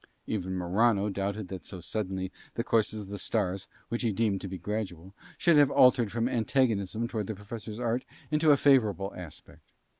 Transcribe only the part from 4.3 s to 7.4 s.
to be gradual, should have altered from antagonism towards the